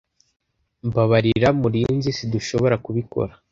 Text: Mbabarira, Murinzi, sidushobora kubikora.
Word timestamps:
Mbabarira, 0.87 1.49
Murinzi, 1.61 2.09
sidushobora 2.17 2.75
kubikora. 2.85 3.33